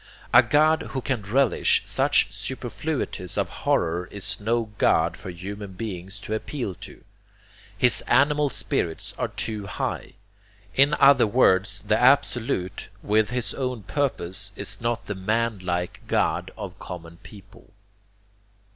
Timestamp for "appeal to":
6.33-7.03